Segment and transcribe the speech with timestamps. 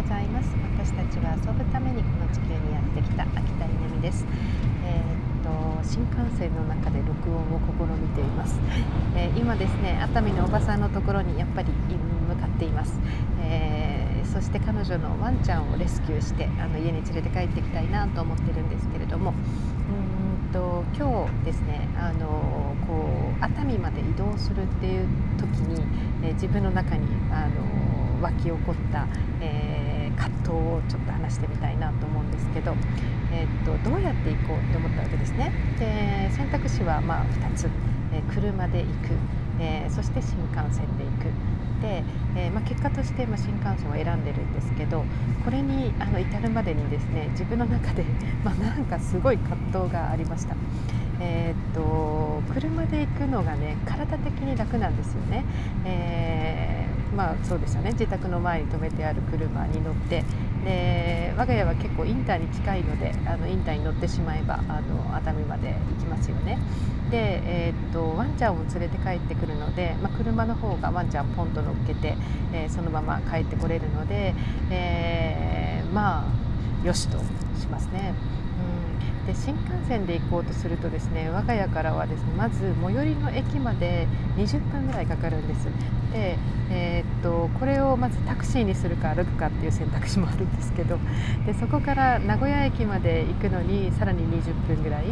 [0.00, 0.48] ございます。
[0.78, 4.24] 私たちは遊ぶためにこの地球にやってきた秋田稲美です。
[4.82, 8.58] えー、っと新幹線の中で録音を試みています、
[9.14, 12.98] えー、今ですね熱海のおばさんのところにやっぱり向かっています、
[13.42, 19.30] えー、そして彼女のワンちゃんをレスキューしてあの家に連れて帰ってきたいなと思ってるんですけれども。
[19.32, 19.32] う
[20.16, 23.06] んと今日ですねあのこ
[23.40, 25.06] う熱海まで移動するっていう
[25.38, 25.84] 時に、
[26.24, 27.90] え自分の中にあの
[28.20, 29.06] 湧き起こった、
[29.40, 29.89] えー、
[30.20, 32.76] 葛藤をちょっと話してみたいなと思うんですけど、
[33.32, 35.50] えー、っとどうやって行こうと思ったわけですね。
[35.78, 37.70] で選択肢はまあ2つ、
[38.12, 39.16] え、車で行く、
[39.58, 41.32] えそして新幹線で行く。
[41.80, 42.04] で、
[42.36, 45.02] えまあ、結果として、まあ、新幹線を選んでるんですけど
[45.42, 48.04] これにあの至るまでにですね自分の中で、
[48.44, 50.54] まあ、なんかすごい葛藤がありました。
[51.22, 55.44] えー、っと車で行くのがね体的に楽なんですよね。
[55.84, 60.24] えまあそうですよね自宅の前に止めてある車に乗って
[60.64, 66.58] で我が家は結構インターに近いのであのインターに乗ってしまえばあの熱海まで行きますよね。
[67.10, 72.16] で、えー、っとワンちゃんを連れて帰ってくるので、まあ、車の方がワンちゃんポンと乗っけて、
[72.52, 74.34] えー、そのまま帰ってこれるので、
[74.70, 76.49] えー、まあ
[76.84, 77.18] よしと
[77.58, 78.14] しますね。
[79.26, 85.66] で新幹線で行こうとするとですね我が家からはですねまず最寄りの駅まで20分ぐらいかかるんです。
[86.12, 86.38] で、
[86.70, 90.98] えー、っとこれをまずタクシーにするか歩くかっていう選択肢もあるんですけど。
[91.46, 95.04] でそこから名古屋駅まで行くのにさらに20分ぐらい。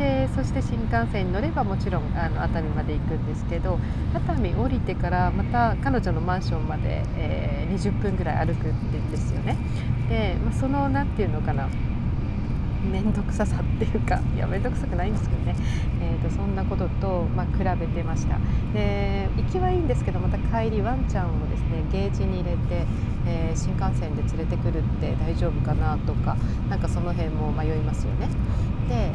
[0.00, 3.78] でそして新幹線に乗ればもちろんあの熱海まで行くんですけど
[4.14, 9.58] 熱海降りてからまた彼女のマンションまで、えー、20分ぐらい歩くってんですよね。
[10.08, 11.68] で、まあ、その何て言うのかな。
[12.80, 15.54] 面倒くささっていうかいや面倒くさくないんですけどね、
[16.00, 18.38] えーと、そんなことと、まあ、比べてました。
[18.72, 22.86] で行きはいいんですけどまた帰りワンちゃんをですねゲージに入れて、
[23.26, 26.38] えー、新幹線で連れてくるって大丈夫かなとか
[26.70, 28.28] なんかその辺も迷いますよね。
[28.88, 29.12] で、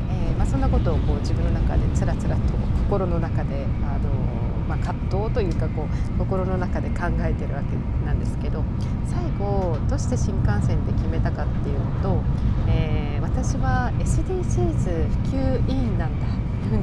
[0.77, 2.41] ことをこう自分の中でつらつらと
[2.83, 4.93] 心の中であのまあ、葛
[5.27, 8.63] 藤というかこう心の中で考えてるわけなんですけど
[9.05, 12.23] 最後どうして新幹線で決めたかっていうと、
[12.67, 16.25] えー私は SDGs 普及委員なんだ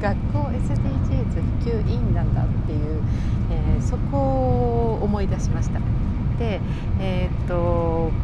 [0.01, 3.03] 学校 SDGs 普及委員なんだっていう、
[3.51, 5.81] えー、そこを思い出しました。
[6.39, 6.61] で、
[7.01, 7.55] えー、っと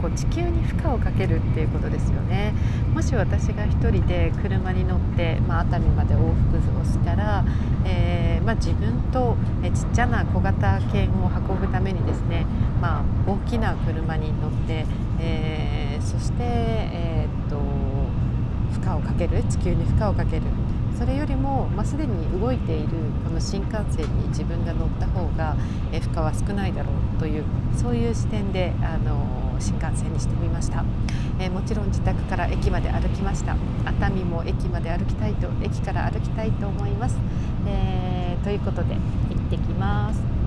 [0.00, 2.54] こう地球に負荷をかけるっていうことですよね。
[2.94, 7.44] もし私が1人で車に乗って、まあ、熱海まで往復をしたら、
[7.84, 12.46] えー、まあ、自分とちっちゃな小型犬を運ぶためにですね、
[12.80, 14.84] まあ、大きな車に乗って、
[15.20, 17.58] えそして、えっと
[18.72, 20.42] 負荷をかける地球に負荷をかける。
[20.98, 22.88] それよりも、まあ、すでに動いている
[23.24, 25.54] この新幹線に自分が乗った方が、
[25.92, 27.44] 負荷は少ないだろうという
[27.76, 30.84] そういう視点であの新幹線にしてみました、
[31.38, 33.56] えもちろん自宅から駅まで歩きました。
[33.84, 37.16] 熱海も駅まで歩きたいと駅から歩きたいと思います、
[37.66, 40.38] えー、ということで行ってきます。